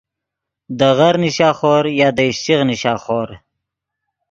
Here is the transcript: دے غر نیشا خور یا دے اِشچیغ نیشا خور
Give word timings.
دے 0.77 0.89
غر 0.97 1.15
نیشا 1.21 1.49
خور 1.57 1.83
یا 1.99 2.07
دے 2.17 2.23
اِشچیغ 2.29 2.61
نیشا 2.69 2.93
خور 3.03 3.29